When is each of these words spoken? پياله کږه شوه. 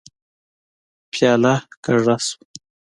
پياله 1.11 1.55
کږه 1.83 2.15
شوه. 2.25 2.35